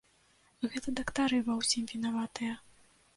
Гэта 0.75 0.93
дактары 0.99 1.41
ва 1.49 1.57
ўсім 1.59 1.83
вінаватыя. 1.91 2.57